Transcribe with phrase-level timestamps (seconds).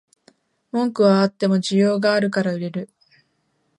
[0.71, 2.89] 文句はあっても需要があるから売れる